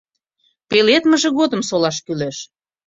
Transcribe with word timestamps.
Пеледмыже 0.69 1.29
годым 1.39 1.61
солаш 1.69 1.97
кӱлеш. 2.05 2.37